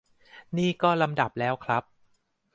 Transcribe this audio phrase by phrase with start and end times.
[0.57, 1.83] นี่ก็ลำดับแล้วครับ